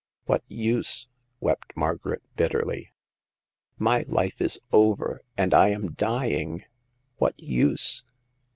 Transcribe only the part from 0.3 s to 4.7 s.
use?" wept Margaret, bitterly." My life is